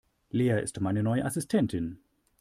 [0.31, 1.99] Lea ist meine neue Assistentin.